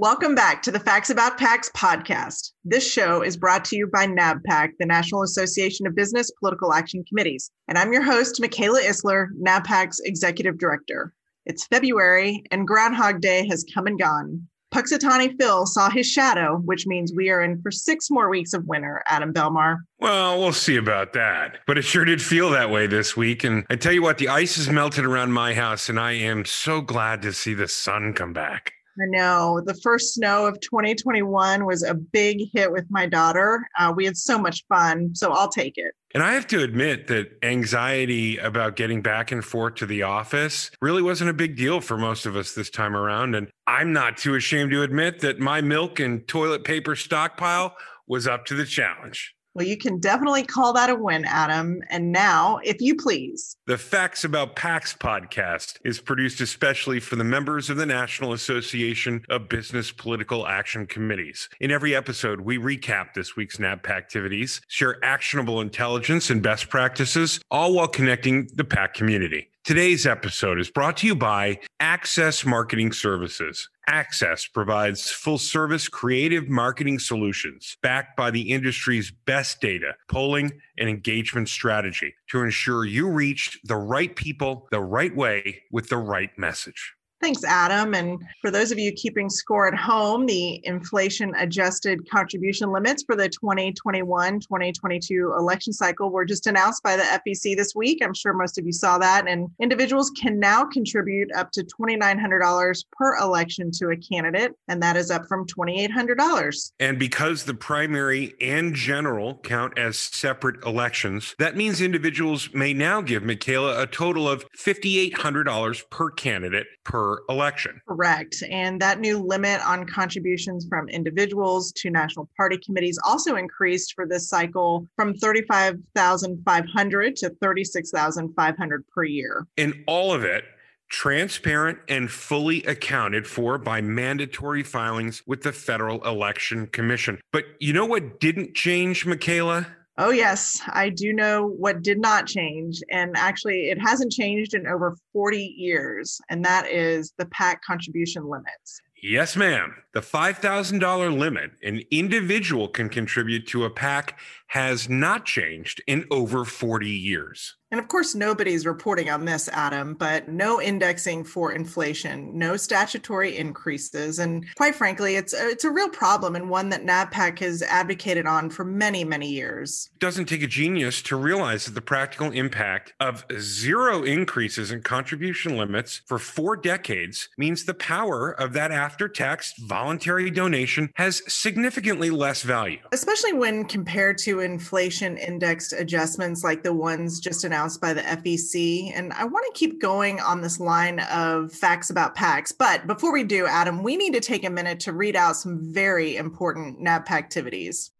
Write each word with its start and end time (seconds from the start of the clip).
Welcome 0.00 0.34
back 0.34 0.62
to 0.62 0.70
the 0.70 0.80
Facts 0.80 1.10
About 1.10 1.38
PACs 1.38 1.70
podcast. 1.72 2.52
This 2.64 2.90
show 2.90 3.20
is 3.20 3.36
brought 3.36 3.66
to 3.66 3.76
you 3.76 3.86
by 3.86 4.06
NABPAC, 4.06 4.70
the 4.78 4.86
National 4.86 5.22
Association 5.22 5.86
of 5.86 5.94
Business 5.94 6.30
Political 6.40 6.72
Action 6.72 7.04
Committees. 7.06 7.50
And 7.68 7.76
I'm 7.76 7.92
your 7.92 8.00
host, 8.00 8.40
Michaela 8.40 8.80
Isler, 8.80 9.26
NABPAC's 9.46 10.00
Executive 10.06 10.56
Director. 10.56 11.12
It's 11.44 11.66
February 11.66 12.42
and 12.50 12.66
Groundhog 12.66 13.20
Day 13.20 13.46
has 13.48 13.62
come 13.74 13.86
and 13.86 13.98
gone. 13.98 14.48
Punxsutawney 14.74 15.38
Phil 15.38 15.66
saw 15.66 15.90
his 15.90 16.10
shadow, 16.10 16.62
which 16.64 16.86
means 16.86 17.12
we 17.14 17.28
are 17.28 17.42
in 17.42 17.60
for 17.60 17.70
six 17.70 18.08
more 18.08 18.30
weeks 18.30 18.54
of 18.54 18.64
winter, 18.66 19.02
Adam 19.06 19.34
Belmar. 19.34 19.80
Well, 19.98 20.40
we'll 20.40 20.54
see 20.54 20.76
about 20.76 21.12
that. 21.12 21.58
But 21.66 21.76
it 21.76 21.82
sure 21.82 22.06
did 22.06 22.22
feel 22.22 22.48
that 22.50 22.70
way 22.70 22.86
this 22.86 23.18
week. 23.18 23.44
And 23.44 23.66
I 23.68 23.76
tell 23.76 23.92
you 23.92 24.00
what, 24.00 24.16
the 24.16 24.28
ice 24.28 24.56
has 24.56 24.70
melted 24.70 25.04
around 25.04 25.32
my 25.32 25.52
house, 25.52 25.90
and 25.90 26.00
I 26.00 26.12
am 26.12 26.46
so 26.46 26.80
glad 26.80 27.20
to 27.20 27.34
see 27.34 27.52
the 27.52 27.68
sun 27.68 28.14
come 28.14 28.32
back. 28.32 28.72
I 28.98 29.06
know 29.06 29.60
the 29.64 29.74
first 29.74 30.14
snow 30.14 30.46
of 30.46 30.60
2021 30.60 31.64
was 31.64 31.82
a 31.82 31.94
big 31.94 32.48
hit 32.52 32.70
with 32.70 32.86
my 32.90 33.06
daughter. 33.06 33.68
Uh, 33.78 33.92
we 33.94 34.04
had 34.04 34.16
so 34.16 34.38
much 34.38 34.64
fun, 34.68 35.14
so 35.14 35.32
I'll 35.32 35.48
take 35.48 35.78
it. 35.78 35.92
And 36.12 36.22
I 36.22 36.32
have 36.32 36.46
to 36.48 36.62
admit 36.62 37.06
that 37.06 37.38
anxiety 37.42 38.36
about 38.38 38.76
getting 38.76 39.00
back 39.00 39.30
and 39.30 39.44
forth 39.44 39.76
to 39.76 39.86
the 39.86 40.02
office 40.02 40.70
really 40.80 41.02
wasn't 41.02 41.30
a 41.30 41.34
big 41.34 41.56
deal 41.56 41.80
for 41.80 41.96
most 41.96 42.26
of 42.26 42.36
us 42.36 42.52
this 42.52 42.68
time 42.68 42.96
around. 42.96 43.36
And 43.36 43.48
I'm 43.66 43.92
not 43.92 44.16
too 44.16 44.34
ashamed 44.34 44.72
to 44.72 44.82
admit 44.82 45.20
that 45.20 45.38
my 45.38 45.60
milk 45.60 46.00
and 46.00 46.26
toilet 46.26 46.64
paper 46.64 46.96
stockpile 46.96 47.76
was 48.08 48.26
up 48.26 48.44
to 48.46 48.54
the 48.54 48.66
challenge. 48.66 49.34
Well, 49.54 49.66
you 49.66 49.76
can 49.76 49.98
definitely 49.98 50.44
call 50.44 50.72
that 50.74 50.90
a 50.90 50.94
win, 50.94 51.24
Adam. 51.24 51.80
And 51.88 52.12
now, 52.12 52.60
if 52.62 52.80
you 52.80 52.94
please. 52.94 53.56
The 53.66 53.76
Facts 53.76 54.22
About 54.22 54.54
PACs 54.54 54.96
podcast 54.96 55.78
is 55.84 55.98
produced 55.98 56.40
especially 56.40 57.00
for 57.00 57.16
the 57.16 57.24
members 57.24 57.68
of 57.68 57.76
the 57.76 57.86
National 57.86 58.32
Association 58.32 59.24
of 59.28 59.48
Business 59.48 59.90
Political 59.90 60.46
Action 60.46 60.86
Committees. 60.86 61.48
In 61.58 61.72
every 61.72 61.96
episode, 61.96 62.42
we 62.42 62.58
recap 62.58 63.12
this 63.14 63.34
week's 63.34 63.56
NABPAC 63.56 63.90
activities, 63.90 64.60
share 64.68 65.04
actionable 65.04 65.60
intelligence 65.60 66.30
and 66.30 66.42
best 66.42 66.68
practices, 66.68 67.40
all 67.50 67.74
while 67.74 67.88
connecting 67.88 68.48
the 68.54 68.64
PAC 68.64 68.94
community. 68.94 69.48
Today's 69.62 70.06
episode 70.06 70.58
is 70.58 70.70
brought 70.70 70.96
to 70.98 71.06
you 71.06 71.14
by 71.14 71.60
Access 71.80 72.46
Marketing 72.46 72.92
Services. 72.92 73.68
Access 73.86 74.46
provides 74.46 75.10
full 75.10 75.36
service 75.36 75.86
creative 75.86 76.48
marketing 76.48 76.98
solutions 76.98 77.76
backed 77.82 78.16
by 78.16 78.30
the 78.30 78.50
industry's 78.52 79.12
best 79.26 79.60
data, 79.60 79.92
polling, 80.08 80.50
and 80.78 80.88
engagement 80.88 81.50
strategy 81.50 82.14
to 82.30 82.42
ensure 82.42 82.86
you 82.86 83.10
reach 83.10 83.60
the 83.64 83.76
right 83.76 84.16
people 84.16 84.66
the 84.70 84.80
right 84.80 85.14
way 85.14 85.62
with 85.70 85.90
the 85.90 85.98
right 85.98 86.30
message. 86.38 86.94
Thanks, 87.20 87.44
Adam. 87.44 87.92
And 87.92 88.18
for 88.40 88.50
those 88.50 88.72
of 88.72 88.78
you 88.78 88.92
keeping 88.92 89.28
score 89.28 89.68
at 89.68 89.74
home, 89.74 90.24
the 90.24 90.58
inflation 90.64 91.34
adjusted 91.36 92.08
contribution 92.08 92.72
limits 92.72 93.02
for 93.02 93.14
the 93.14 93.28
2021 93.28 94.40
2022 94.40 95.34
election 95.36 95.74
cycle 95.74 96.10
were 96.10 96.24
just 96.24 96.46
announced 96.46 96.82
by 96.82 96.96
the 96.96 97.02
FEC 97.02 97.54
this 97.56 97.74
week. 97.74 97.98
I'm 98.02 98.14
sure 98.14 98.32
most 98.32 98.58
of 98.58 98.64
you 98.64 98.72
saw 98.72 98.96
that. 98.98 99.28
And 99.28 99.50
individuals 99.60 100.10
can 100.18 100.40
now 100.40 100.64
contribute 100.64 101.30
up 101.34 101.50
to 101.52 101.62
$2,900 101.62 102.84
per 102.92 103.18
election 103.18 103.70
to 103.72 103.90
a 103.90 103.96
candidate, 103.98 104.52
and 104.68 104.82
that 104.82 104.96
is 104.96 105.10
up 105.10 105.26
from 105.26 105.46
$2,800. 105.46 106.72
And 106.80 106.98
because 106.98 107.44
the 107.44 107.54
primary 107.54 108.32
and 108.40 108.74
general 108.74 109.34
count 109.42 109.78
as 109.78 109.98
separate 109.98 110.64
elections, 110.64 111.34
that 111.38 111.54
means 111.54 111.82
individuals 111.82 112.48
may 112.54 112.72
now 112.72 113.02
give 113.02 113.22
Michaela 113.22 113.82
a 113.82 113.86
total 113.86 114.26
of 114.26 114.46
$5,800 114.56 115.90
per 115.90 116.10
candidate 116.10 116.66
per 116.82 117.09
election. 117.28 117.80
Correct. 117.88 118.42
And 118.50 118.80
that 118.80 119.00
new 119.00 119.18
limit 119.18 119.60
on 119.66 119.86
contributions 119.86 120.66
from 120.68 120.88
individuals 120.88 121.72
to 121.72 121.90
national 121.90 122.28
party 122.36 122.58
committees 122.64 122.96
also 123.04 123.34
increased 123.36 123.94
for 123.94 124.06
this 124.06 124.28
cycle 124.28 124.86
from 124.96 125.14
35,500 125.14 127.16
to 127.16 127.30
36,500 127.40 128.84
per 128.88 129.04
year. 129.04 129.46
And 129.56 129.82
all 129.86 130.12
of 130.12 130.24
it 130.24 130.44
transparent 130.90 131.78
and 131.88 132.10
fully 132.10 132.64
accounted 132.64 133.26
for 133.26 133.58
by 133.58 133.80
mandatory 133.80 134.62
filings 134.62 135.22
with 135.26 135.42
the 135.42 135.52
Federal 135.52 136.04
Election 136.04 136.66
Commission. 136.66 137.18
But 137.32 137.44
you 137.60 137.72
know 137.72 137.86
what 137.86 138.20
didn't 138.20 138.54
change, 138.54 139.06
Michaela? 139.06 139.66
Oh, 140.02 140.08
yes, 140.08 140.62
I 140.68 140.88
do 140.88 141.12
know 141.12 141.46
what 141.46 141.82
did 141.82 142.00
not 142.00 142.26
change. 142.26 142.80
And 142.90 143.14
actually, 143.18 143.68
it 143.68 143.78
hasn't 143.78 144.10
changed 144.12 144.54
in 144.54 144.66
over 144.66 144.96
40 145.12 145.54
years, 145.58 146.18
and 146.30 146.42
that 146.42 146.66
is 146.68 147.12
the 147.18 147.26
PAC 147.26 147.62
contribution 147.62 148.24
limits. 148.24 148.80
Yes, 149.02 149.36
ma'am. 149.36 149.74
The 149.92 150.00
$5,000 150.00 151.18
limit 151.18 151.50
an 151.62 151.82
individual 151.90 152.68
can 152.68 152.88
contribute 152.88 153.46
to 153.48 153.66
a 153.66 153.70
PAC 153.70 154.18
has 154.46 154.88
not 154.88 155.26
changed 155.26 155.82
in 155.86 156.06
over 156.10 156.46
40 156.46 156.88
years. 156.88 157.56
And 157.70 157.78
of 157.78 157.86
course, 157.86 158.16
nobody's 158.16 158.66
reporting 158.66 159.10
on 159.10 159.24
this, 159.24 159.48
Adam, 159.48 159.94
but 159.94 160.28
no 160.28 160.60
indexing 160.60 161.22
for 161.22 161.52
inflation, 161.52 162.36
no 162.36 162.56
statutory 162.56 163.36
increases. 163.36 164.18
And 164.18 164.44
quite 164.56 164.74
frankly, 164.74 165.14
it's 165.14 165.32
a, 165.32 165.48
it's 165.48 165.64
a 165.64 165.70
real 165.70 165.88
problem 165.88 166.34
and 166.34 166.50
one 166.50 166.70
that 166.70 166.84
NABPAC 166.84 167.38
has 167.38 167.62
advocated 167.62 168.26
on 168.26 168.50
for 168.50 168.64
many, 168.64 169.04
many 169.04 169.28
years. 169.28 169.88
It 169.94 170.00
doesn't 170.00 170.26
take 170.26 170.42
a 170.42 170.48
genius 170.48 171.00
to 171.02 171.14
realize 171.14 171.66
that 171.66 171.74
the 171.74 171.80
practical 171.80 172.32
impact 172.32 172.92
of 172.98 173.24
zero 173.38 174.02
increases 174.02 174.72
in 174.72 174.82
contribution 174.82 175.56
limits 175.56 176.00
for 176.06 176.18
four 176.18 176.56
decades 176.56 177.28
means 177.38 177.64
the 177.64 177.74
power 177.74 178.32
of 178.32 178.52
that 178.54 178.72
after 178.72 179.08
tax 179.08 179.54
voluntary 179.60 180.28
donation 180.28 180.90
has 180.94 181.22
significantly 181.32 182.10
less 182.10 182.42
value. 182.42 182.80
Especially 182.90 183.32
when 183.32 183.64
compared 183.64 184.18
to 184.18 184.40
inflation 184.40 185.16
indexed 185.16 185.72
adjustments 185.72 186.42
like 186.42 186.64
the 186.64 186.74
ones 186.74 187.20
just 187.20 187.44
announced 187.44 187.59
announced 187.60 187.80
by 187.80 187.92
the 187.92 188.00
FEC. 188.00 188.90
And 188.94 189.12
I 189.12 189.24
want 189.24 189.44
to 189.52 189.58
keep 189.58 189.82
going 189.82 190.18
on 190.18 190.40
this 190.40 190.58
line 190.58 191.00
of 191.12 191.52
facts 191.52 191.90
about 191.90 192.16
PACs. 192.16 192.54
But 192.56 192.86
before 192.86 193.12
we 193.12 193.22
do, 193.22 193.46
Adam, 193.46 193.82
we 193.82 193.98
need 193.98 194.14
to 194.14 194.20
take 194.20 194.44
a 194.44 194.50
minute 194.50 194.80
to 194.80 194.94
read 194.94 195.14
out 195.14 195.36
some 195.36 195.58
very 195.60 196.16
important 196.16 196.80
NABPAC 196.80 197.10
activities. 197.10 197.90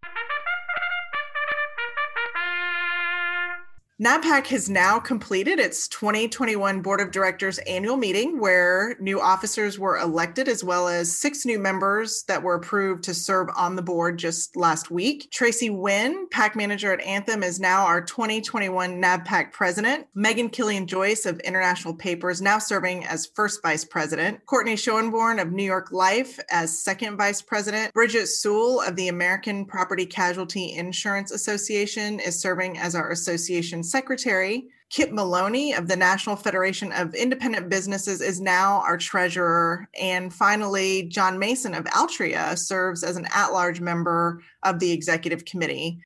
NABPAC 4.00 4.46
has 4.46 4.70
now 4.70 4.98
completed 4.98 5.58
its 5.58 5.86
2021 5.88 6.80
Board 6.80 7.02
of 7.02 7.10
Directors 7.10 7.58
annual 7.58 7.98
meeting 7.98 8.40
where 8.40 8.96
new 8.98 9.20
officers 9.20 9.78
were 9.78 9.98
elected, 9.98 10.48
as 10.48 10.64
well 10.64 10.88
as 10.88 11.12
six 11.18 11.44
new 11.44 11.58
members 11.58 12.24
that 12.26 12.42
were 12.42 12.54
approved 12.54 13.04
to 13.04 13.12
serve 13.12 13.48
on 13.54 13.76
the 13.76 13.82
board 13.82 14.18
just 14.18 14.56
last 14.56 14.90
week. 14.90 15.30
Tracy 15.30 15.68
Wynn, 15.68 16.28
PAC 16.30 16.56
manager 16.56 16.94
at 16.94 17.02
Anthem, 17.02 17.42
is 17.42 17.60
now 17.60 17.84
our 17.84 18.00
2021 18.00 19.02
NABPAC 19.02 19.52
president. 19.52 20.06
Megan 20.14 20.48
Killian 20.48 20.86
Joyce 20.86 21.26
of 21.26 21.38
International 21.40 21.92
Papers 21.92 22.40
now 22.40 22.58
serving 22.58 23.04
as 23.04 23.26
first 23.26 23.60
vice 23.60 23.84
president. 23.84 24.46
Courtney 24.46 24.76
Schoenborn 24.76 25.42
of 25.42 25.52
New 25.52 25.62
York 25.62 25.92
Life 25.92 26.40
as 26.50 26.82
second 26.82 27.18
vice 27.18 27.42
president. 27.42 27.92
Bridget 27.92 28.28
Sewell 28.28 28.80
of 28.80 28.96
the 28.96 29.08
American 29.08 29.66
Property 29.66 30.06
Casualty 30.06 30.72
Insurance 30.72 31.32
Association 31.32 32.18
is 32.18 32.40
serving 32.40 32.78
as 32.78 32.94
our 32.94 33.10
association 33.10 33.84
secretary. 33.90 34.68
Kip 34.90 35.12
Maloney 35.12 35.72
of 35.72 35.86
the 35.86 35.96
National 35.96 36.34
Federation 36.34 36.90
of 36.92 37.14
Independent 37.14 37.68
Businesses 37.68 38.20
is 38.20 38.40
now 38.40 38.80
our 38.80 38.96
treasurer. 38.96 39.88
And 40.00 40.34
finally, 40.34 41.04
John 41.04 41.38
Mason 41.38 41.74
of 41.74 41.84
Altria 41.84 42.58
serves 42.58 43.04
as 43.04 43.16
an 43.16 43.26
at 43.32 43.52
large 43.52 43.80
member 43.80 44.42
of 44.64 44.80
the 44.80 44.90
executive 44.90 45.44
committee. 45.44 46.00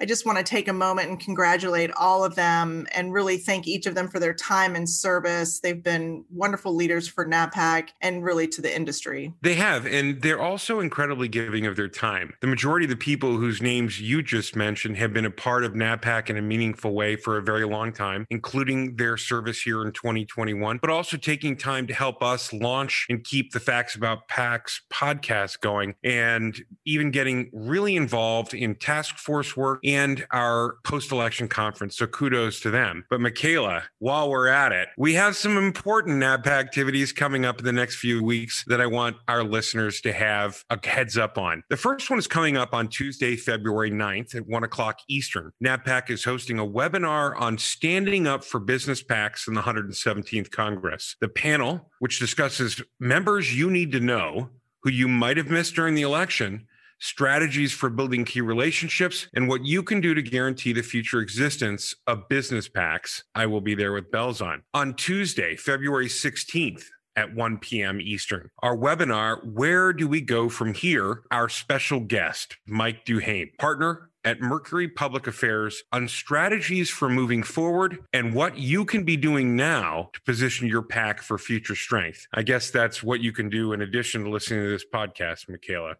I 0.00 0.06
just 0.06 0.24
want 0.24 0.38
to 0.38 0.44
take 0.44 0.66
a 0.66 0.72
moment 0.72 1.10
and 1.10 1.20
congratulate 1.20 1.90
all 1.92 2.24
of 2.24 2.34
them 2.34 2.86
and 2.94 3.12
really 3.12 3.36
thank 3.36 3.66
each 3.66 3.84
of 3.84 3.94
them 3.94 4.08
for 4.08 4.18
their 4.18 4.32
time 4.32 4.74
and 4.74 4.88
service. 4.88 5.60
They've 5.60 5.82
been 5.82 6.24
wonderful 6.30 6.74
leaders 6.74 7.06
for 7.06 7.26
NABPAC 7.26 7.90
and 8.00 8.24
really 8.24 8.48
to 8.48 8.62
the 8.62 8.74
industry. 8.74 9.34
They 9.42 9.56
have, 9.56 9.84
and 9.84 10.22
they're 10.22 10.40
also 10.40 10.80
incredibly 10.80 11.28
giving 11.28 11.66
of 11.66 11.76
their 11.76 11.88
time. 11.88 12.32
The 12.40 12.46
majority 12.46 12.86
of 12.86 12.90
the 12.90 12.96
people 12.96 13.36
whose 13.36 13.60
names 13.60 14.00
you 14.00 14.22
just 14.22 14.56
mentioned 14.56 14.96
have 14.96 15.12
been 15.12 15.26
a 15.26 15.30
part 15.30 15.64
of 15.64 15.74
NABPAC 15.74 16.30
in 16.30 16.38
a 16.38 16.42
meaningful 16.42 16.94
way 16.94 17.16
for 17.16 17.36
a 17.36 17.42
very 17.42 17.66
long 17.66 17.92
time, 17.92 18.26
including 18.30 18.96
their 18.96 19.18
service 19.18 19.60
here 19.60 19.82
in 19.82 19.92
2021, 19.92 20.78
but 20.78 20.88
also 20.88 21.18
taking 21.18 21.58
time 21.58 21.86
to 21.86 21.92
help 21.92 22.22
us 22.22 22.54
launch 22.54 23.06
and 23.10 23.22
keep 23.22 23.52
the 23.52 23.60
Facts 23.60 23.96
About 23.96 24.28
PACs 24.28 24.80
podcast 24.90 25.60
going 25.60 25.94
and 26.02 26.64
even 26.86 27.10
getting 27.10 27.50
really 27.52 27.96
involved 27.96 28.54
in 28.54 28.74
task 28.74 29.18
force 29.18 29.54
work 29.54 29.80
and 29.94 30.26
our 30.30 30.76
post 30.84 31.12
election 31.12 31.48
conference. 31.48 31.96
So 31.96 32.06
kudos 32.06 32.60
to 32.60 32.70
them. 32.70 33.04
But 33.10 33.20
Michaela, 33.20 33.84
while 33.98 34.30
we're 34.30 34.48
at 34.48 34.72
it, 34.72 34.88
we 34.96 35.14
have 35.14 35.36
some 35.36 35.56
important 35.56 36.22
NABPAC 36.22 36.46
activities 36.46 37.12
coming 37.12 37.44
up 37.44 37.58
in 37.58 37.64
the 37.64 37.72
next 37.72 37.96
few 37.96 38.22
weeks 38.22 38.64
that 38.68 38.80
I 38.80 38.86
want 38.86 39.16
our 39.28 39.42
listeners 39.42 40.00
to 40.02 40.12
have 40.12 40.64
a 40.70 40.78
heads 40.86 41.18
up 41.18 41.38
on. 41.38 41.62
The 41.68 41.76
first 41.76 42.10
one 42.10 42.18
is 42.18 42.26
coming 42.26 42.56
up 42.56 42.74
on 42.74 42.88
Tuesday, 42.88 43.36
February 43.36 43.90
9th 43.90 44.34
at 44.34 44.46
1 44.46 44.64
o'clock 44.64 44.98
Eastern. 45.08 45.52
NABPAC 45.64 46.10
is 46.10 46.24
hosting 46.24 46.58
a 46.58 46.66
webinar 46.66 47.40
on 47.40 47.58
standing 47.58 48.26
up 48.26 48.44
for 48.44 48.60
business 48.60 49.02
PACs 49.02 49.48
in 49.48 49.54
the 49.54 49.62
117th 49.62 50.50
Congress. 50.50 51.16
The 51.20 51.28
panel, 51.28 51.90
which 51.98 52.18
discusses 52.18 52.82
members 52.98 53.56
you 53.56 53.70
need 53.70 53.92
to 53.92 54.00
know 54.00 54.50
who 54.82 54.90
you 54.90 55.08
might 55.08 55.36
have 55.36 55.50
missed 55.50 55.74
during 55.74 55.94
the 55.94 56.02
election, 56.02 56.66
strategies 57.00 57.72
for 57.72 57.90
building 57.90 58.24
key 58.24 58.40
relationships, 58.40 59.26
and 59.34 59.48
what 59.48 59.64
you 59.64 59.82
can 59.82 60.00
do 60.00 60.14
to 60.14 60.22
guarantee 60.22 60.72
the 60.72 60.82
future 60.82 61.20
existence 61.20 61.94
of 62.06 62.28
business 62.28 62.68
PACs. 62.68 63.22
I 63.34 63.46
will 63.46 63.60
be 63.60 63.74
there 63.74 63.92
with 63.92 64.10
bells 64.10 64.40
on. 64.40 64.62
On 64.74 64.94
Tuesday, 64.94 65.56
February 65.56 66.08
16th, 66.08 66.84
at 67.16 67.34
1 67.34 67.58
p.m. 67.58 68.00
Eastern. 68.00 68.50
Our 68.62 68.76
webinar, 68.76 69.44
Where 69.44 69.92
Do 69.92 70.06
We 70.08 70.20
Go 70.20 70.48
From 70.48 70.74
Here? 70.74 71.22
Our 71.30 71.48
special 71.48 72.00
guest, 72.00 72.56
Mike 72.66 73.04
DuHaime, 73.04 73.56
partner 73.58 74.09
at 74.24 74.40
Mercury 74.40 74.88
Public 74.88 75.26
Affairs 75.26 75.82
on 75.92 76.08
strategies 76.08 76.90
for 76.90 77.08
moving 77.08 77.42
forward 77.42 77.98
and 78.12 78.34
what 78.34 78.58
you 78.58 78.84
can 78.84 79.04
be 79.04 79.16
doing 79.16 79.56
now 79.56 80.10
to 80.12 80.20
position 80.22 80.66
your 80.66 80.82
PAC 80.82 81.22
for 81.22 81.38
future 81.38 81.74
strength. 81.74 82.26
I 82.32 82.42
guess 82.42 82.70
that's 82.70 83.02
what 83.02 83.20
you 83.20 83.32
can 83.32 83.48
do 83.48 83.72
in 83.72 83.82
addition 83.82 84.24
to 84.24 84.30
listening 84.30 84.64
to 84.64 84.70
this 84.70 84.84
podcast, 84.92 85.48
Michaela. 85.48 85.96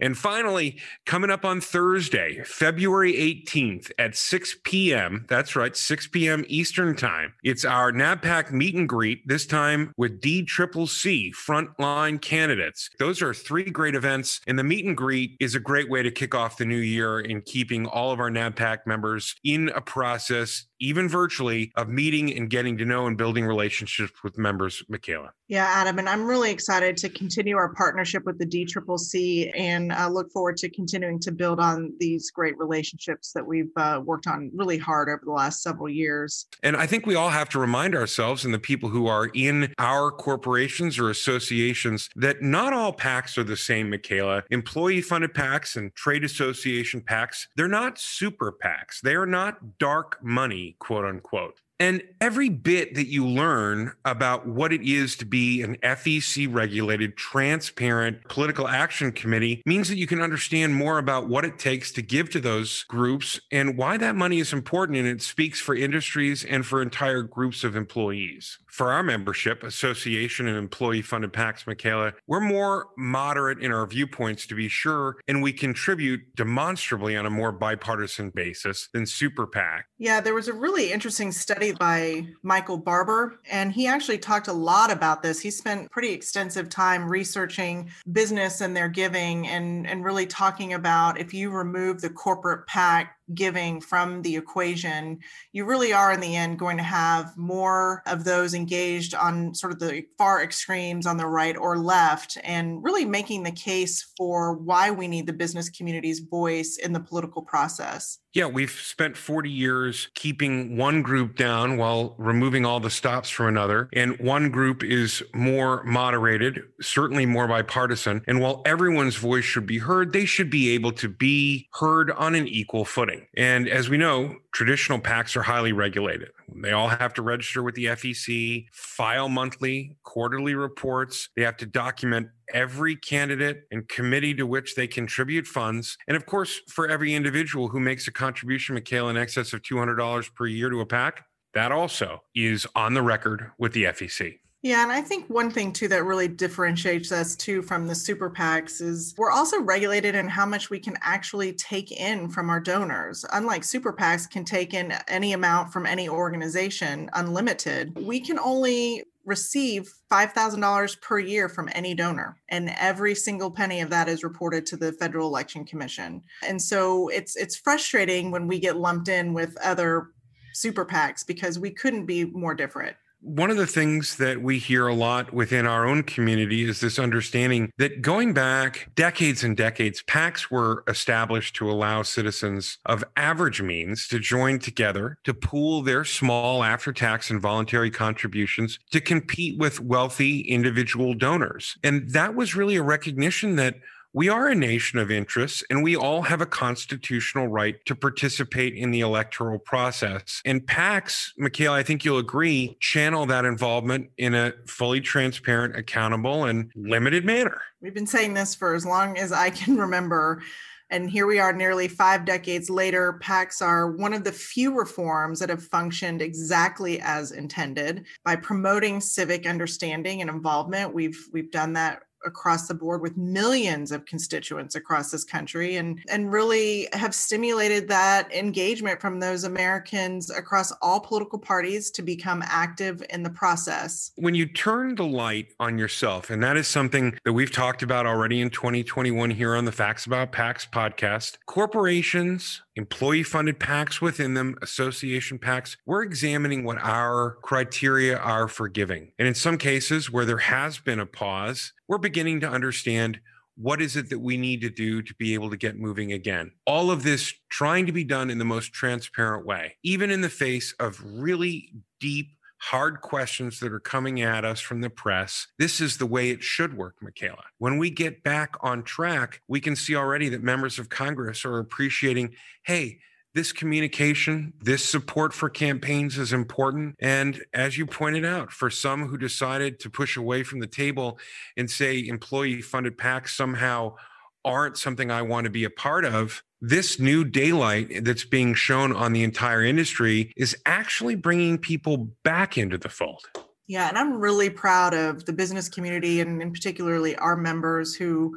And 0.00 0.16
finally, 0.16 0.80
coming 1.06 1.30
up 1.30 1.44
on 1.44 1.60
Thursday, 1.60 2.42
February 2.44 3.14
18th 3.14 3.90
at 3.98 4.16
6 4.16 4.56
p.m., 4.64 5.26
that's 5.28 5.56
right, 5.56 5.76
6 5.76 6.08
p.m. 6.08 6.44
Eastern 6.48 6.94
Time, 6.96 7.34
it's 7.42 7.64
our 7.64 7.92
NABPAC 7.92 8.52
meet 8.52 8.74
and 8.74 8.88
greet, 8.88 9.26
this 9.26 9.46
time 9.46 9.92
with 9.96 10.20
DCCC 10.20 11.32
frontline 11.34 12.20
candidates. 12.20 12.90
Those 12.98 13.22
are 13.22 13.34
three 13.34 13.64
great 13.70 13.94
events, 13.94 14.40
and 14.46 14.58
the 14.58 14.64
meet 14.64 14.84
and 14.84 14.96
greet 14.96 15.36
is 15.40 15.54
a 15.54 15.60
great 15.60 15.90
way 15.90 16.02
to 16.02 16.10
kick 16.10 16.34
off 16.34 16.56
the 16.56 16.64
new 16.64 16.76
year 16.76 17.20
in 17.20 17.40
keeping 17.54 17.86
all 17.86 18.10
of 18.10 18.18
our 18.18 18.32
NABPAC 18.32 18.78
members 18.84 19.36
in 19.44 19.68
a 19.68 19.80
process 19.80 20.64
even 20.80 21.08
virtually, 21.08 21.72
of 21.76 21.88
meeting 21.88 22.36
and 22.36 22.50
getting 22.50 22.76
to 22.78 22.84
know 22.84 23.06
and 23.06 23.16
building 23.16 23.44
relationships 23.44 24.22
with 24.22 24.38
members, 24.38 24.82
Michaela. 24.88 25.32
Yeah, 25.48 25.66
Adam, 25.68 25.98
and 25.98 26.08
I'm 26.08 26.24
really 26.24 26.50
excited 26.50 26.96
to 26.98 27.08
continue 27.08 27.56
our 27.56 27.74
partnership 27.74 28.24
with 28.24 28.38
the 28.38 28.46
DCCC 28.46 29.52
and 29.54 29.92
uh, 29.92 30.08
look 30.08 30.32
forward 30.32 30.56
to 30.58 30.70
continuing 30.70 31.20
to 31.20 31.32
build 31.32 31.60
on 31.60 31.92
these 32.00 32.30
great 32.30 32.56
relationships 32.58 33.32
that 33.32 33.46
we've 33.46 33.70
uh, 33.76 34.00
worked 34.04 34.26
on 34.26 34.50
really 34.54 34.78
hard 34.78 35.08
over 35.08 35.20
the 35.24 35.32
last 35.32 35.62
several 35.62 35.88
years. 35.88 36.46
And 36.62 36.76
I 36.76 36.86
think 36.86 37.06
we 37.06 37.14
all 37.14 37.30
have 37.30 37.48
to 37.50 37.58
remind 37.58 37.94
ourselves 37.94 38.44
and 38.44 38.54
the 38.54 38.58
people 38.58 38.88
who 38.88 39.06
are 39.06 39.26
in 39.34 39.72
our 39.78 40.10
corporations 40.10 40.98
or 40.98 41.10
associations 41.10 42.08
that 42.16 42.42
not 42.42 42.72
all 42.72 42.92
PACs 42.92 43.36
are 43.36 43.44
the 43.44 43.56
same, 43.56 43.90
Michaela. 43.90 44.44
Employee 44.50 45.02
funded 45.02 45.34
PACs 45.34 45.76
and 45.76 45.94
trade 45.94 46.24
association 46.24 47.02
PACs, 47.02 47.46
they're 47.56 47.68
not 47.68 47.98
super 47.98 48.50
PACs. 48.52 49.00
They 49.02 49.14
are 49.14 49.26
not 49.26 49.78
dark 49.78 50.18
money 50.22 50.73
quote 50.78 51.04
unquote. 51.04 51.60
And 51.80 52.02
every 52.20 52.48
bit 52.48 52.94
that 52.94 53.08
you 53.08 53.26
learn 53.26 53.92
about 54.04 54.46
what 54.46 54.72
it 54.72 54.82
is 54.82 55.16
to 55.16 55.26
be 55.26 55.60
an 55.62 55.76
FEC 55.82 56.52
regulated, 56.52 57.16
transparent 57.16 58.28
political 58.28 58.68
action 58.68 59.10
committee 59.10 59.60
means 59.66 59.88
that 59.88 59.98
you 59.98 60.06
can 60.06 60.22
understand 60.22 60.76
more 60.76 60.98
about 60.98 61.28
what 61.28 61.44
it 61.44 61.58
takes 61.58 61.90
to 61.92 62.02
give 62.02 62.30
to 62.30 62.40
those 62.40 62.84
groups 62.84 63.40
and 63.50 63.76
why 63.76 63.96
that 63.96 64.14
money 64.14 64.38
is 64.38 64.52
important. 64.52 64.98
And 64.98 65.08
it 65.08 65.20
speaks 65.20 65.60
for 65.60 65.74
industries 65.74 66.44
and 66.44 66.64
for 66.64 66.80
entire 66.80 67.22
groups 67.22 67.64
of 67.64 67.74
employees. 67.74 68.58
For 68.74 68.90
our 68.90 69.04
membership, 69.04 69.62
association 69.62 70.48
and 70.48 70.56
employee 70.56 71.00
funded 71.00 71.32
PACs, 71.32 71.64
Michaela, 71.64 72.12
we're 72.26 72.40
more 72.40 72.88
moderate 72.98 73.60
in 73.60 73.70
our 73.70 73.86
viewpoints 73.86 74.48
to 74.48 74.56
be 74.56 74.66
sure, 74.66 75.14
and 75.28 75.40
we 75.40 75.52
contribute 75.52 76.22
demonstrably 76.34 77.16
on 77.16 77.24
a 77.24 77.30
more 77.30 77.52
bipartisan 77.52 78.30
basis 78.30 78.88
than 78.92 79.06
Super 79.06 79.46
PAC. 79.46 79.86
Yeah, 79.98 80.20
there 80.20 80.34
was 80.34 80.48
a 80.48 80.52
really 80.52 80.90
interesting 80.90 81.30
study 81.30 81.70
by 81.70 82.26
Michael 82.42 82.76
Barber, 82.76 83.38
and 83.48 83.70
he 83.70 83.86
actually 83.86 84.18
talked 84.18 84.48
a 84.48 84.52
lot 84.52 84.90
about 84.90 85.22
this. 85.22 85.38
He 85.38 85.52
spent 85.52 85.88
pretty 85.92 86.10
extensive 86.10 86.68
time 86.68 87.08
researching 87.08 87.92
business 88.10 88.60
and 88.60 88.76
their 88.76 88.88
giving 88.88 89.46
and, 89.46 89.86
and 89.86 90.04
really 90.04 90.26
talking 90.26 90.72
about 90.72 91.20
if 91.20 91.32
you 91.32 91.50
remove 91.50 92.00
the 92.00 92.10
corporate 92.10 92.66
PAC 92.66 93.16
giving 93.32 93.80
from 93.80 94.22
the 94.22 94.36
equation, 94.36 95.18
you 95.52 95.64
really 95.64 95.92
are 95.92 96.12
in 96.12 96.20
the 96.20 96.36
end 96.36 96.58
going 96.58 96.76
to 96.76 96.82
have 96.82 97.36
more 97.36 98.02
of 98.06 98.24
those 98.24 98.54
engaged 98.54 99.14
on 99.14 99.54
sort 99.54 99.72
of 99.72 99.78
the 99.78 100.04
far 100.18 100.42
extremes 100.42 101.06
on 101.06 101.16
the 101.16 101.26
right 101.26 101.56
or 101.56 101.78
left, 101.78 102.36
and 102.44 102.82
really 102.82 103.04
making 103.04 103.42
the 103.42 103.52
case 103.52 104.12
for 104.16 104.54
why 104.54 104.90
we 104.90 105.08
need 105.08 105.26
the 105.26 105.32
business 105.32 105.70
community's 105.70 106.20
voice 106.20 106.76
in 106.76 106.92
the 106.92 107.00
political 107.00 107.42
process. 107.42 108.18
Yeah, 108.34 108.46
we've 108.46 108.70
spent 108.70 109.16
40 109.16 109.48
years 109.48 110.08
keeping 110.14 110.76
one 110.76 111.02
group 111.02 111.36
down 111.36 111.76
while 111.76 112.16
removing 112.18 112.66
all 112.66 112.80
the 112.80 112.90
stops 112.90 113.30
from 113.30 113.46
another. 113.46 113.88
And 113.92 114.18
one 114.18 114.50
group 114.50 114.82
is 114.82 115.22
more 115.32 115.84
moderated, 115.84 116.62
certainly 116.80 117.26
more 117.26 117.46
bipartisan. 117.46 118.22
And 118.26 118.40
while 118.40 118.60
everyone's 118.66 119.14
voice 119.14 119.44
should 119.44 119.66
be 119.66 119.78
heard, 119.78 120.12
they 120.12 120.24
should 120.24 120.50
be 120.50 120.70
able 120.70 120.90
to 120.92 121.08
be 121.08 121.68
heard 121.74 122.10
on 122.10 122.34
an 122.34 122.48
equal 122.48 122.84
footing. 122.84 123.13
And 123.36 123.68
as 123.68 123.88
we 123.88 123.96
know, 123.96 124.36
traditional 124.52 124.98
PACs 124.98 125.36
are 125.36 125.42
highly 125.42 125.72
regulated. 125.72 126.30
They 126.54 126.72
all 126.72 126.88
have 126.88 127.14
to 127.14 127.22
register 127.22 127.62
with 127.62 127.74
the 127.74 127.86
FEC, 127.86 128.66
file 128.72 129.28
monthly, 129.28 129.96
quarterly 130.02 130.54
reports. 130.54 131.28
They 131.36 131.42
have 131.42 131.56
to 131.58 131.66
document 131.66 132.28
every 132.52 132.96
candidate 132.96 133.64
and 133.70 133.88
committee 133.88 134.34
to 134.34 134.46
which 134.46 134.74
they 134.74 134.86
contribute 134.86 135.46
funds. 135.46 135.96
And 136.06 136.16
of 136.16 136.26
course, 136.26 136.60
for 136.68 136.88
every 136.88 137.14
individual 137.14 137.68
who 137.68 137.80
makes 137.80 138.06
a 138.06 138.12
contribution, 138.12 138.74
Michaela, 138.74 139.10
in 139.10 139.16
excess 139.16 139.52
of 139.52 139.62
$200 139.62 140.34
per 140.34 140.46
year 140.46 140.70
to 140.70 140.80
a 140.80 140.86
PAC, 140.86 141.24
that 141.54 141.72
also 141.72 142.22
is 142.34 142.66
on 142.74 142.94
the 142.94 143.02
record 143.02 143.52
with 143.58 143.72
the 143.72 143.84
FEC. 143.84 144.38
Yeah, 144.64 144.82
and 144.82 144.90
I 144.90 145.02
think 145.02 145.28
one 145.28 145.50
thing 145.50 145.74
too 145.74 145.88
that 145.88 146.06
really 146.06 146.26
differentiates 146.26 147.12
us 147.12 147.36
too 147.36 147.60
from 147.60 147.86
the 147.86 147.94
super 147.94 148.30
PACs 148.30 148.80
is 148.80 149.14
we're 149.18 149.30
also 149.30 149.60
regulated 149.60 150.14
in 150.14 150.26
how 150.26 150.46
much 150.46 150.70
we 150.70 150.80
can 150.80 150.96
actually 151.02 151.52
take 151.52 151.92
in 151.92 152.30
from 152.30 152.48
our 152.48 152.60
donors. 152.60 153.26
Unlike 153.34 153.64
super 153.64 153.92
PACs 153.92 154.28
can 154.28 154.42
take 154.42 154.72
in 154.72 154.94
any 155.06 155.34
amount 155.34 155.70
from 155.70 155.84
any 155.84 156.08
organization 156.08 157.10
unlimited, 157.12 157.94
we 158.06 158.20
can 158.20 158.38
only 158.38 159.04
receive 159.26 159.92
$5,000 160.10 161.00
per 161.02 161.18
year 161.18 161.50
from 161.50 161.68
any 161.74 161.94
donor 161.94 162.38
and 162.48 162.74
every 162.80 163.14
single 163.14 163.50
penny 163.50 163.82
of 163.82 163.90
that 163.90 164.08
is 164.08 164.24
reported 164.24 164.64
to 164.64 164.78
the 164.78 164.92
Federal 164.92 165.28
Election 165.28 165.66
Commission. 165.66 166.22
And 166.42 166.60
so 166.60 167.08
it's 167.08 167.36
it's 167.36 167.54
frustrating 167.54 168.30
when 168.30 168.48
we 168.48 168.58
get 168.58 168.78
lumped 168.78 169.08
in 169.08 169.34
with 169.34 169.58
other 169.62 170.06
super 170.54 170.86
PACs 170.86 171.26
because 171.26 171.58
we 171.58 171.70
couldn't 171.70 172.06
be 172.06 172.24
more 172.24 172.54
different 172.54 172.96
one 173.24 173.50
of 173.50 173.56
the 173.56 173.66
things 173.66 174.16
that 174.18 174.42
we 174.42 174.58
hear 174.58 174.86
a 174.86 174.94
lot 174.94 175.32
within 175.32 175.66
our 175.66 175.86
own 175.86 176.02
community 176.02 176.68
is 176.68 176.80
this 176.80 176.98
understanding 176.98 177.72
that 177.78 178.02
going 178.02 178.34
back 178.34 178.90
decades 178.94 179.42
and 179.42 179.56
decades, 179.56 180.02
PACs 180.02 180.50
were 180.50 180.84
established 180.86 181.56
to 181.56 181.70
allow 181.70 182.02
citizens 182.02 182.76
of 182.84 183.02
average 183.16 183.62
means 183.62 184.06
to 184.08 184.18
join 184.18 184.58
together 184.58 185.16
to 185.24 185.32
pool 185.32 185.80
their 185.80 186.04
small 186.04 186.62
after 186.62 186.92
tax 186.92 187.30
and 187.30 187.40
voluntary 187.40 187.90
contributions 187.90 188.78
to 188.90 189.00
compete 189.00 189.58
with 189.58 189.80
wealthy 189.80 190.40
individual 190.40 191.14
donors. 191.14 191.78
And 191.82 192.10
that 192.10 192.34
was 192.34 192.54
really 192.54 192.76
a 192.76 192.82
recognition 192.82 193.56
that 193.56 193.76
we 194.14 194.28
are 194.28 194.46
a 194.46 194.54
nation 194.54 195.00
of 195.00 195.10
interests 195.10 195.64
and 195.68 195.82
we 195.82 195.96
all 195.96 196.22
have 196.22 196.40
a 196.40 196.46
constitutional 196.46 197.48
right 197.48 197.84
to 197.84 197.96
participate 197.96 198.72
in 198.72 198.92
the 198.92 199.00
electoral 199.00 199.58
process. 199.58 200.40
And 200.44 200.64
PACs, 200.64 201.32
Michaela, 201.36 201.78
I 201.78 201.82
think 201.82 202.04
you'll 202.04 202.18
agree, 202.18 202.76
channel 202.78 203.26
that 203.26 203.44
involvement 203.44 204.10
in 204.16 204.34
a 204.34 204.52
fully 204.66 205.00
transparent, 205.00 205.76
accountable, 205.76 206.44
and 206.44 206.70
limited 206.76 207.24
manner. 207.24 207.60
We've 207.80 207.92
been 207.92 208.06
saying 208.06 208.34
this 208.34 208.54
for 208.54 208.74
as 208.74 208.86
long 208.86 209.18
as 209.18 209.32
I 209.32 209.50
can 209.50 209.76
remember. 209.76 210.42
And 210.90 211.10
here 211.10 211.26
we 211.26 211.40
are 211.40 211.52
nearly 211.52 211.88
five 211.88 212.24
decades 212.24 212.70
later. 212.70 213.18
PACs 213.20 213.60
are 213.60 213.90
one 213.90 214.14
of 214.14 214.22
the 214.22 214.30
few 214.30 214.78
reforms 214.78 215.40
that 215.40 215.48
have 215.48 215.64
functioned 215.64 216.22
exactly 216.22 217.00
as 217.00 217.32
intended 217.32 218.04
by 218.24 218.36
promoting 218.36 219.00
civic 219.00 219.44
understanding 219.44 220.20
and 220.20 220.30
involvement. 220.30 220.94
We've 220.94 221.18
we've 221.32 221.50
done 221.50 221.72
that 221.72 222.02
across 222.24 222.68
the 222.68 222.74
board 222.74 223.00
with 223.00 223.16
millions 223.16 223.92
of 223.92 224.04
constituents 224.06 224.74
across 224.74 225.10
this 225.10 225.24
country 225.24 225.76
and 225.76 226.00
and 226.08 226.32
really 226.32 226.88
have 226.92 227.14
stimulated 227.14 227.88
that 227.88 228.32
engagement 228.34 229.00
from 229.00 229.20
those 229.20 229.44
Americans 229.44 230.30
across 230.30 230.72
all 230.82 231.00
political 231.00 231.38
parties 231.38 231.90
to 231.90 232.02
become 232.02 232.42
active 232.46 233.04
in 233.10 233.22
the 233.22 233.30
process. 233.30 234.12
When 234.16 234.34
you 234.34 234.46
turn 234.46 234.94
the 234.94 235.06
light 235.06 235.48
on 235.60 235.78
yourself, 235.78 236.30
and 236.30 236.42
that 236.42 236.56
is 236.56 236.68
something 236.68 237.18
that 237.24 237.32
we've 237.32 237.52
talked 237.52 237.82
about 237.82 238.06
already 238.06 238.40
in 238.40 238.50
2021 238.50 239.30
here 239.30 239.54
on 239.54 239.64
the 239.64 239.72
Facts 239.72 240.06
About 240.06 240.32
PACs 240.32 240.68
podcast, 240.68 241.38
corporations, 241.46 242.62
employee 242.76 243.22
funded 243.22 243.58
PACs 243.58 244.00
within 244.00 244.34
them, 244.34 244.56
association 244.62 245.38
PACs, 245.38 245.76
we're 245.86 246.02
examining 246.02 246.64
what 246.64 246.78
our 246.78 247.38
criteria 247.42 248.16
are 248.18 248.48
for 248.48 248.68
giving. 248.68 249.12
And 249.18 249.28
in 249.28 249.34
some 249.34 249.58
cases 249.58 250.10
where 250.10 250.24
there 250.24 250.38
has 250.38 250.78
been 250.78 251.00
a 251.00 251.06
pause, 251.06 251.72
we're 251.88 251.98
beginning 251.98 252.40
to 252.40 252.48
understand 252.48 253.20
what 253.56 253.80
is 253.80 253.96
it 253.96 254.10
that 254.10 254.18
we 254.18 254.36
need 254.36 254.60
to 254.62 254.70
do 254.70 255.00
to 255.02 255.14
be 255.14 255.34
able 255.34 255.50
to 255.50 255.56
get 255.56 255.78
moving 255.78 256.12
again? 256.12 256.50
All 256.66 256.90
of 256.90 257.04
this 257.04 257.32
trying 257.50 257.86
to 257.86 257.92
be 257.92 258.04
done 258.04 258.30
in 258.30 258.38
the 258.38 258.44
most 258.44 258.72
transparent 258.72 259.46
way, 259.46 259.76
even 259.84 260.10
in 260.10 260.22
the 260.22 260.28
face 260.28 260.74
of 260.80 261.00
really 261.04 261.72
deep, 262.00 262.33
hard 262.70 263.02
questions 263.02 263.60
that 263.60 263.72
are 263.72 263.80
coming 263.80 264.22
at 264.22 264.42
us 264.42 264.58
from 264.58 264.80
the 264.80 264.88
press. 264.88 265.48
This 265.58 265.82
is 265.82 265.98
the 265.98 266.06
way 266.06 266.30
it 266.30 266.42
should 266.42 266.76
work, 266.76 266.96
Michaela. 267.02 267.44
When 267.58 267.76
we 267.76 267.90
get 267.90 268.22
back 268.22 268.54
on 268.60 268.82
track, 268.82 269.42
we 269.48 269.60
can 269.60 269.76
see 269.76 269.94
already 269.94 270.30
that 270.30 270.42
members 270.42 270.78
of 270.78 270.88
Congress 270.88 271.44
are 271.44 271.58
appreciating 271.58 272.34
hey, 272.64 273.00
this 273.34 273.52
communication, 273.52 274.54
this 274.62 274.82
support 274.82 275.34
for 275.34 275.50
campaigns 275.50 276.16
is 276.16 276.32
important. 276.32 276.94
And 277.00 277.44
as 277.52 277.76
you 277.76 277.84
pointed 277.84 278.24
out, 278.24 278.50
for 278.50 278.70
some 278.70 279.08
who 279.08 279.18
decided 279.18 279.78
to 279.80 279.90
push 279.90 280.16
away 280.16 280.42
from 280.42 280.60
the 280.60 280.66
table 280.66 281.18
and 281.56 281.70
say 281.70 282.06
employee 282.06 282.62
funded 282.62 282.96
PACs 282.96 283.30
somehow 283.30 283.96
aren't 284.44 284.78
something 284.78 285.10
I 285.10 285.22
want 285.22 285.44
to 285.44 285.50
be 285.50 285.64
a 285.64 285.70
part 285.70 286.04
of, 286.04 286.42
this 286.68 286.98
new 286.98 287.24
daylight 287.24 288.04
that's 288.04 288.24
being 288.24 288.54
shown 288.54 288.92
on 288.92 289.12
the 289.12 289.22
entire 289.22 289.62
industry 289.62 290.32
is 290.34 290.56
actually 290.64 291.14
bringing 291.14 291.58
people 291.58 291.96
back 292.22 292.56
into 292.56 292.78
the 292.78 292.88
fold. 292.88 293.24
Yeah, 293.66 293.88
and 293.88 293.98
I'm 293.98 294.18
really 294.18 294.48
proud 294.48 294.94
of 294.94 295.26
the 295.26 295.32
business 295.32 295.68
community 295.68 296.20
and, 296.20 296.40
and 296.40 296.52
particularly 296.52 297.16
our 297.16 297.36
members 297.36 297.94
who 297.94 298.36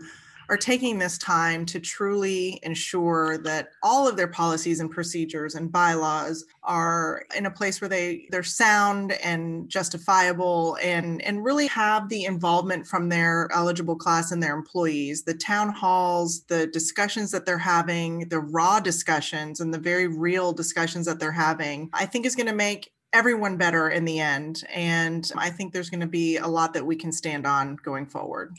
are 0.49 0.57
taking 0.57 0.97
this 0.97 1.17
time 1.17 1.65
to 1.67 1.79
truly 1.79 2.59
ensure 2.63 3.37
that 3.39 3.69
all 3.83 4.07
of 4.07 4.17
their 4.17 4.27
policies 4.27 4.79
and 4.79 4.89
procedures 4.89 5.55
and 5.55 5.71
bylaws 5.71 6.45
are 6.63 7.23
in 7.35 7.45
a 7.45 7.51
place 7.51 7.81
where 7.81 7.89
they 7.89 8.27
they're 8.31 8.43
sound 8.43 9.13
and 9.23 9.69
justifiable 9.69 10.77
and 10.81 11.21
and 11.21 11.43
really 11.43 11.67
have 11.67 12.09
the 12.09 12.25
involvement 12.25 12.85
from 12.87 13.09
their 13.09 13.49
eligible 13.53 13.95
class 13.95 14.31
and 14.31 14.41
their 14.41 14.55
employees. 14.55 15.23
The 15.23 15.33
town 15.33 15.69
halls 15.69 16.43
the 16.45 16.67
discussions 16.67 17.31
that 17.31 17.45
they're 17.45 17.57
having 17.57 18.27
the 18.29 18.39
raw 18.39 18.79
discussions 18.79 19.59
and 19.59 19.73
the 19.73 19.79
very 19.79 20.07
real 20.07 20.53
discussions 20.53 21.05
that 21.05 21.19
they're 21.19 21.31
having 21.31 21.89
i 21.93 22.05
think 22.05 22.25
is 22.25 22.35
going 22.35 22.47
to 22.47 22.53
make 22.53 22.91
everyone 23.17 23.57
better 23.57 23.89
in 23.89 24.05
the 24.05 24.19
end. 24.19 24.63
And 24.71 25.29
I 25.35 25.49
think 25.49 25.73
there's 25.73 25.89
going 25.89 26.01
to 26.01 26.07
be 26.07 26.37
a 26.37 26.47
lot 26.47 26.73
that 26.73 26.85
we 26.85 26.95
can 26.95 27.11
stand 27.11 27.47
on 27.47 27.77
going 27.77 28.05
forward. 28.05 28.55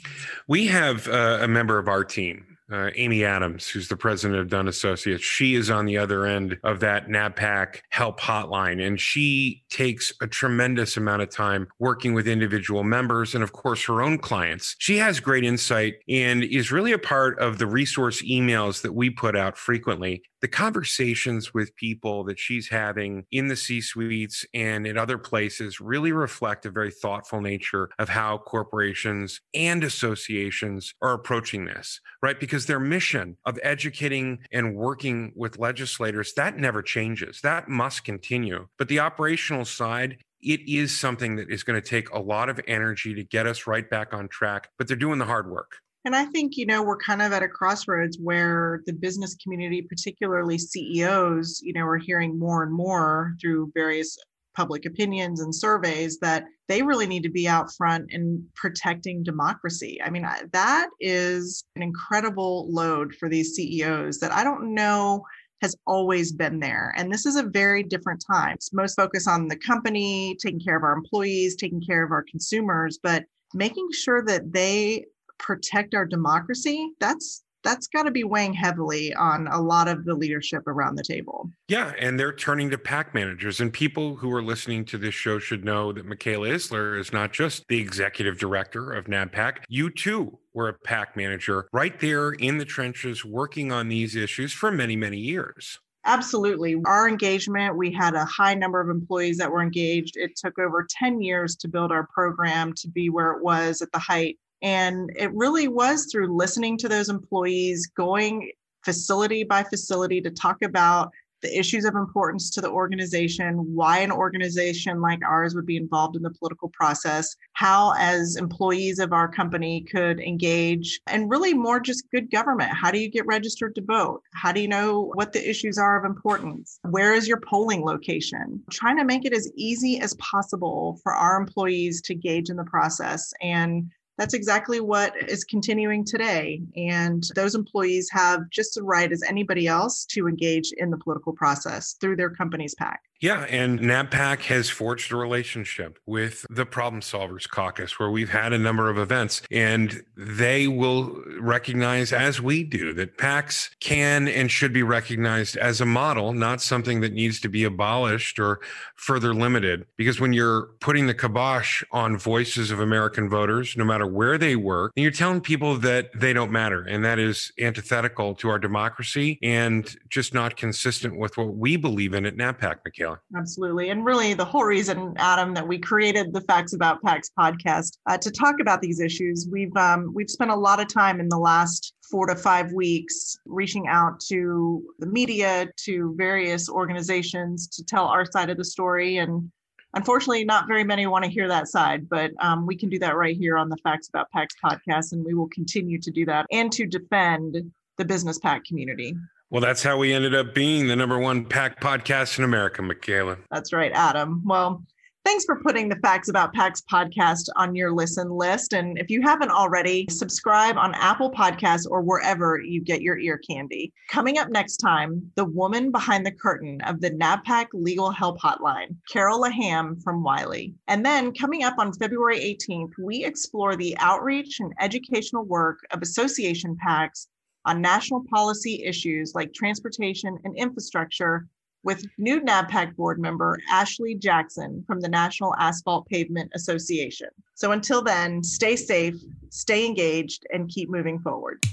We 0.49 0.67
have 0.67 1.07
uh, 1.07 1.39
a 1.41 1.49
member 1.49 1.79
of 1.79 1.87
our 1.87 2.03
team 2.03 2.59
uh, 2.71 2.91
Amy 2.97 3.25
Adams, 3.25 3.69
who's 3.69 3.89
the 3.89 3.97
president 3.97 4.39
of 4.39 4.49
Dunn 4.49 4.69
Associates. 4.69 5.25
She 5.25 5.55
is 5.55 5.71
on 5.71 5.87
the 5.87 5.97
other 5.97 6.27
end 6.27 6.59
of 6.65 6.81
that 6.81 7.09
NABPAC 7.09 7.81
help 7.91 8.21
hotline, 8.21 8.85
and 8.85 9.01
she 9.01 9.63
takes 9.71 10.13
a 10.21 10.27
tremendous 10.27 10.97
amount 10.97 11.23
of 11.23 11.31
time 11.31 11.69
working 11.79 12.13
with 12.13 12.29
individual 12.29 12.85
members 12.85 13.35
and, 13.35 13.43
of 13.43 13.53
course, 13.53 13.85
her 13.85 14.03
own 14.03 14.19
clients. 14.19 14.77
She 14.79 14.99
has 14.99 15.21
great 15.21 15.45
insight 15.45 15.95
and 16.09 16.45
is 16.45 16.71
really 16.71 16.93
a 16.93 16.99
part 16.99 17.39
of 17.39 17.59
the 17.59 17.67
resource 17.67 18.23
emails 18.23 18.83
that 18.83 18.95
we 18.95 19.09
put 19.11 19.35
out 19.35 19.57
frequently. 19.57 20.23
The 20.41 20.49
conversations 20.49 21.53
with 21.53 21.75
people 21.77 22.25
that 22.25 22.39
she's 22.39 22.69
having 22.69 23.25
in 23.31 23.49
the 23.49 23.57
C 23.57 23.81
suites 23.81 24.47
and 24.55 24.87
in 24.87 24.97
other 24.97 25.19
places 25.19 25.81
really 25.81 26.13
reflect 26.13 26.67
a 26.67 26.71
very 26.71 26.91
thoughtful 26.91 27.41
nature 27.41 27.91
of 27.99 28.09
how 28.09 28.39
corporations 28.39 29.41
and 29.55 29.83
associations 29.83 30.95
are 31.03 31.13
approaching 31.13 31.65
this, 31.65 32.01
right? 32.23 32.39
Because 32.39 32.67
their 32.67 32.81
mission 32.81 33.37
of 33.45 33.59
educating 33.63 34.39
and 34.53 34.77
working 34.77 35.33
with 35.35 35.59
legislators 35.59 36.33
that 36.35 36.57
never 36.57 36.83
changes. 36.83 37.41
That 37.43 37.69
must 37.69 38.05
continue. 38.05 38.69
But 38.79 38.89
the 38.89 39.01
operational 39.01 39.65
side 39.65 40.19
it 40.41 40.61
is 40.69 40.97
something 40.97 41.35
that 41.35 41.51
is 41.51 41.65
going 41.65 41.81
to 41.81 41.89
take 41.89 42.11
a 42.11 42.19
lot 42.19 42.49
of 42.49 42.61
energy 42.69 43.13
to 43.15 43.25
get 43.25 43.47
us 43.47 43.67
right 43.67 43.91
back 43.91 44.15
on 44.15 44.29
track 44.29 44.71
but 44.79 44.87
they're 44.87 44.97
doing 44.97 45.19
the 45.19 45.25
hard 45.25 45.51
work 45.51 45.79
and 46.05 46.15
I 46.15 46.25
think, 46.27 46.57
you 46.57 46.67
know, 46.67 46.83
we're 46.83 46.99
kind 46.99 47.23
of 47.23 47.33
at 47.33 47.43
a 47.43 47.49
crossroads 47.49 48.19
where 48.21 48.83
the 48.87 48.93
business 48.93 49.37
community, 49.43 49.83
particularly 49.83 50.59
CEOs, 50.59 51.61
you 51.63 51.73
know, 51.73 51.87
are 51.87 51.99
hearing 51.99 52.39
more 52.39 52.63
and 52.63 52.73
more 52.73 53.35
through 53.41 53.73
various 53.75 54.17
public 54.57 54.87
opinions 54.87 55.41
and 55.41 55.55
surveys 55.55 56.19
that 56.19 56.45
they 56.67 56.83
really 56.83 57.07
need 57.07 57.23
to 57.23 57.31
be 57.31 57.47
out 57.47 57.73
front 57.77 58.11
in 58.11 58.45
protecting 58.57 59.23
democracy. 59.23 60.01
I 60.05 60.11
mean, 60.11 60.27
that 60.53 60.89
is 60.99 61.65
an 61.77 61.83
incredible 61.83 62.67
load 62.73 63.15
for 63.15 63.29
these 63.29 63.55
CEOs 63.55 64.19
that 64.19 64.33
I 64.33 64.43
don't 64.43 64.75
know 64.75 65.23
has 65.63 65.77
always 65.87 66.33
been 66.33 66.61
there. 66.61 66.93
And 66.97 67.13
this 67.13 67.27
is 67.27 67.37
a 67.37 67.43
very 67.43 67.83
different 67.83 68.25
time. 68.25 68.55
It's 68.55 68.73
most 68.73 68.95
focus 68.95 69.27
on 69.27 69.49
the 69.49 69.57
company, 69.57 70.37
taking 70.41 70.61
care 70.61 70.77
of 70.77 70.83
our 70.83 70.93
employees, 70.93 71.57
taking 71.57 71.81
care 71.81 72.05
of 72.05 72.13
our 72.13 72.25
consumers, 72.29 72.99
but 73.03 73.25
making 73.55 73.89
sure 73.93 74.25
that 74.25 74.53
they 74.53 75.05
protect 75.39 75.95
our 75.95 76.07
democracy, 76.07 76.93
that's 77.01 77.43
that's 77.65 77.89
got 77.89 78.05
to 78.05 78.11
be 78.11 78.25
weighing 78.25 78.55
heavily 78.55 79.13
on 79.15 79.47
a 79.49 79.61
lot 79.61 79.89
of 79.89 80.05
the 80.05 80.15
leadership 80.15 80.67
around 80.67 80.95
the 80.95 81.03
table. 81.03 81.51
Yeah, 81.69 81.93
and 81.99 82.19
they're 82.19 82.33
turning 82.33 82.71
to 82.71 82.79
PAC 82.79 83.15
managers. 83.15 83.61
And 83.61 83.73
people 83.73 84.17
who 84.17 84.33
are 84.33 84.43
listening 84.43 84.85
to 84.87 84.99
this 84.99 85.15
show 85.15 85.39
should 85.39 85.65
know 85.65 85.93
that 85.93 86.07
Michaela 86.07 86.49
Isler 86.49 86.99
is 86.99 87.13
not 87.13 87.33
just 87.33 87.65
the 87.69 87.79
executive 87.79 88.39
director 88.39 88.93
of 88.93 89.07
NABPAC. 89.07 89.65
You 89.69 89.91
too 89.91 90.39
were 90.55 90.69
a 90.69 90.75
PAC 90.75 91.17
manager 91.17 91.69
right 91.73 91.99
there 92.01 92.31
in 92.33 92.59
the 92.59 92.65
trenches 92.65 93.25
working 93.25 93.73
on 93.73 93.89
these 93.89 94.17
issues 94.17 94.53
for 94.53 94.71
many, 94.71 94.97
many 94.97 95.19
years. 95.19 95.79
Absolutely. 96.05 96.77
Our 96.87 97.07
engagement, 97.07 97.77
we 97.77 97.93
had 97.93 98.15
a 98.15 98.25
high 98.25 98.55
number 98.55 98.81
of 98.81 98.89
employees 98.89 99.37
that 99.39 99.51
were 99.51 99.61
engaged. 99.61 100.17
It 100.17 100.37
took 100.37 100.59
over 100.59 100.87
10 100.89 101.21
years 101.21 101.55
to 101.57 101.69
build 101.69 101.93
our 101.93 102.07
program 102.15 102.73
to 102.75 102.89
be 102.89 103.11
where 103.11 103.33
it 103.33 103.43
was 103.43 103.83
at 103.83 103.93
the 103.93 103.99
height 103.99 104.39
and 104.63 105.11
it 105.17 105.33
really 105.35 105.69
was 105.69 106.09
through 106.11 106.37
listening 106.37 106.77
to 106.79 106.89
those 106.89 107.09
employees, 107.09 107.87
going 107.97 108.51
facility 108.85 109.45
by 109.45 109.63
facility 109.63 110.21
to 110.21 110.31
talk 110.31 110.63
about 110.63 111.11
the 111.43 111.59
issues 111.59 111.85
of 111.85 111.95
importance 111.95 112.51
to 112.51 112.61
the 112.61 112.71
organization, 112.71 113.55
why 113.75 113.99
an 113.99 114.11
organization 114.11 115.01
like 115.01 115.21
ours 115.25 115.55
would 115.55 115.67
be 115.67 115.77
involved 115.77 116.17
in 116.17 116.23
the 116.23 116.31
political 116.31 116.69
process, 116.71 117.37
how, 117.53 117.95
as 117.99 118.37
employees 118.37 118.99
of 118.99 119.13
our 119.13 119.29
company, 119.29 119.85
could 119.91 120.21
engage, 120.21 121.01
and 121.07 121.31
really 121.31 121.55
more 121.55 121.81
just 121.81 122.11
good 122.11 122.31
government. 122.31 122.73
How 122.73 122.91
do 122.91 122.99
you 122.99 123.11
get 123.11 123.27
registered 123.27 123.75
to 123.77 123.83
vote? 123.83 124.23
How 124.35 124.53
do 124.53 124.61
you 124.61 124.69
know 124.69 125.13
what 125.15 125.33
the 125.33 125.49
issues 125.49 125.79
are 125.79 125.99
of 125.99 126.05
importance? 126.05 126.79
Where 126.83 127.15
is 127.15 127.29
your 127.29 127.41
polling 127.41 127.85
location? 127.85 128.63
Trying 128.71 128.97
to 128.99 129.05
make 129.05 129.25
it 129.25 129.33
as 129.33 129.51
easy 129.55 130.01
as 130.01 130.15
possible 130.15 130.99
for 131.03 131.15
our 131.15 131.41
employees 131.41 132.03
to 132.03 132.15
engage 132.15 132.51
in 132.51 132.57
the 132.57 132.65
process 132.65 133.33
and 133.41 133.91
that's 134.19 134.35
exactly 134.35 134.81
what 134.81 135.15
is 135.29 135.45
continuing 135.45 136.05
today. 136.05 136.61
And 136.77 137.25
those 137.35 137.55
employees 137.55 138.11
have 138.11 138.51
just 138.51 138.75
the 138.75 138.83
right 138.83 139.11
as 139.11 139.23
anybody 139.23 139.67
else 139.67 140.05
to 140.07 140.29
engage 140.29 140.73
in 140.73 140.91
the 140.91 140.99
political 140.99 141.33
process 141.33 141.95
through 142.01 142.17
their 142.17 142.31
company's 142.31 142.75
PAC. 142.75 143.01
Yeah, 143.21 143.47
and 143.49 143.81
NABPAC 143.81 144.43
has 144.43 144.71
forged 144.71 145.11
a 145.11 145.17
relationship 145.17 145.99
with 146.07 146.47
the 146.51 146.65
Problem 146.65 147.03
Solvers 147.03 147.49
Caucus, 147.49 147.99
where 147.99 148.11
we've 148.11 148.31
had 148.31 148.53
a 148.53 148.59
number 148.59 148.89
of 148.89 148.97
events, 148.97 149.43
and 149.51 150.05
they 150.17 150.69
will 150.69 151.21
recognize, 151.41 152.13
as 152.13 152.41
we 152.41 152.63
do, 152.63 152.93
that 152.95 153.19
PACs 153.19 153.71
can 153.81 154.29
and 154.29 154.53
should 154.53 154.73
be 154.73 154.85
recognized 154.85 155.57
as 155.57 155.81
a 155.81 155.87
model, 155.87 156.33
not 156.33 156.63
something 156.63 157.01
that 157.01 157.13
needs 157.13 157.41
to 157.41 157.49
be 157.49 157.65
abolished 157.65 158.39
or 158.39 158.61
further 158.95 159.35
limited. 159.35 159.85
Because 159.97 160.21
when 160.21 160.33
you're 160.33 160.69
putting 160.79 161.09
the 161.09 161.15
kibosh 161.15 161.83
on 161.91 162.17
voices 162.17 162.71
of 162.71 162.79
American 162.79 163.29
voters, 163.29 163.77
no 163.77 163.85
matter 163.85 164.07
where 164.09 164.39
they 164.39 164.57
work, 164.57 164.93
and 164.97 165.03
you're 165.03 165.13
telling 165.13 165.41
people 165.41 165.77
that 165.79 166.11
they 166.15 166.33
don't 166.33 166.51
matter, 166.51 166.83
and 166.83 167.05
that 167.05 167.19
is 167.19 167.53
antithetical 167.61 168.35
to 168.37 168.49
our 168.49 168.59
democracy 168.59 169.39
and 169.43 169.97
just 170.09 170.35
not 170.35 170.57
consistent 170.57 171.17
with 171.19 171.37
what 171.37 171.55
we 171.55 171.77
believe 171.77 172.15
in 172.15 172.27
at 172.27 172.37
NABPAC, 172.37 172.79
Michaela. 172.85 173.21
Absolutely. 173.37 173.91
And 173.91 174.05
really, 174.05 174.35
the 174.35 174.45
whole 174.45 174.65
reason, 174.65 175.15
Adam, 175.17 175.55
that 175.55 175.67
we 175.67 175.79
created 175.79 176.33
the 176.33 176.41
Facts 176.43 176.75
About 176.75 177.03
PACs 177.03 177.31
podcast 177.39 177.99
uh, 178.07 178.19
to 178.19 178.31
talk 178.31 178.57
about 178.61 178.81
these 178.81 179.01
issues, 179.01 179.49
we've 179.51 179.77
um, 179.77 180.13
we've 180.15 180.31
spent 180.31 180.51
a 180.51 180.57
lot 180.57 180.81
of 180.81 180.89
time 180.89 181.21
in 181.21 181.29
the 181.29 181.39
last 181.39 181.95
four 182.11 182.27
to 182.27 182.35
five 182.35 182.73
weeks 182.73 183.37
reaching 183.45 183.87
out 183.87 184.19
to 184.21 184.83
the 184.99 185.07
media, 185.07 185.69
to 185.77 186.15
various 186.17 186.69
organizations 186.69 187.69
to 187.69 187.85
tell 187.85 188.07
our 188.07 188.25
side 188.25 188.51
of 188.51 188.57
the 188.57 188.65
story 188.65 189.19
and 189.19 189.51
Unfortunately, 189.95 190.45
not 190.45 190.69
very 190.69 190.85
many 190.85 191.07
want 191.07 191.25
to 191.25 191.31
hear 191.31 191.49
that 191.49 191.69
side, 191.69 192.09
but 192.09 192.31
um, 192.41 192.67
we 192.67 192.77
can 192.77 192.89
do 192.89 192.99
that 192.99 193.17
right 193.17 193.37
here 193.37 193.57
on 193.57 193.69
the 193.69 193.77
Facts 193.79 194.09
About 194.09 194.29
PACs 194.35 194.55
podcast, 194.63 195.13
and 195.13 195.25
we 195.25 195.35
will 195.35 195.49
continue 195.49 195.99
to 196.01 196.11
do 196.11 196.27
that 196.27 196.47
and 196.53 196.71
to 196.73 196.87
defend 196.87 197.73
the 197.97 198.05
business 198.05 198.39
PAC 198.39 198.65
community. 198.65 199.17
Well, 199.51 199.63
that's 199.63 199.83
how 199.83 199.97
we 199.97 200.13
ended 200.13 200.35
up 200.35 200.55
being 200.55 200.89
the 200.89 200.97
number 200.97 201.19
one 201.19 201.47
PAC 201.47 201.81
podcast 201.81 202.39
in 202.39 202.45
America, 202.45 202.83
Michaela. 202.83 203.39
That's 203.51 203.73
right, 203.73 203.91
Adam. 203.95 204.43
Well, 204.45 204.85
thanks 205.29 205.45
for 205.45 205.61
putting 205.61 205.91
the 205.91 205.97
Facts 205.97 206.31
About 206.31 206.55
PACs 206.55 206.83
podcast 206.91 207.51
on 207.55 207.75
your 207.75 207.93
listen 207.93 208.31
list. 208.31 208.73
And 208.73 208.97
if 208.97 209.11
you 209.11 209.21
haven't 209.21 209.51
already, 209.51 210.07
subscribe 210.09 210.79
on 210.79 210.95
Apple 210.95 211.31
Podcasts 211.31 211.87
or 211.87 212.01
wherever 212.01 212.59
you 212.59 212.81
get 212.81 213.03
your 213.03 213.19
ear 213.19 213.37
candy. 213.37 213.93
Coming 214.09 214.39
up 214.39 214.49
next 214.49 214.79
time, 214.79 215.31
the 215.35 215.45
woman 215.45 215.93
behind 215.93 216.25
the 216.25 216.33
curtain 216.33 216.81
of 216.87 217.03
the 217.03 217.11
NABPAC 217.11 217.67
Legal 217.75 218.11
Help 218.11 218.41
Hotline, 218.41 218.97
Carol 219.13 219.43
Laham 219.43 220.03
from 220.03 220.23
Wiley. 220.23 220.73
And 220.87 221.05
then 221.05 221.35
coming 221.35 221.63
up 221.63 221.75
on 221.77 221.93
February 221.93 222.39
18th, 222.39 222.93
we 222.99 223.23
explore 223.23 223.77
the 223.77 223.95
outreach 223.99 224.61
and 224.61 224.73
educational 224.81 225.45
work 225.45 225.81
of 225.91 226.01
association 226.01 226.75
PACs 226.83 227.27
on 227.67 227.83
national 227.83 228.25
policy 228.33 228.83
issues 228.83 229.35
like 229.35 229.53
transportation 229.53 230.39
and 230.45 230.57
infrastructure 230.57 231.47
with 231.85 232.05
new 232.19 232.41
NABPAC 232.41 232.97
board 232.97 233.19
member 233.19 233.59
Ashley 233.71 234.15
Jackson 234.15 234.85
from 234.87 235.01
the 235.01 235.09
National 235.09 235.55
Asphalt 235.57 236.07
Pavement 236.07 236.51
Association. 236.55 237.29
So 237.55 237.73
until 237.73 238.03
then, 238.03 238.43
stay 238.43 238.77
safe, 238.77 239.17
stay 239.51 239.87
engaged, 239.87 240.47
and 240.53 240.69
keep 240.69 240.91
moving 240.91 241.19
forward. 241.19 241.65